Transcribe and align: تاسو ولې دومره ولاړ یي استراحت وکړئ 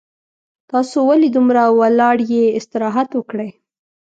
تاسو 0.71 0.97
ولې 1.09 1.27
دومره 1.35 1.61
ولاړ 1.79 2.17
یي 2.31 2.43
استراحت 2.57 3.09
وکړئ 3.15 3.49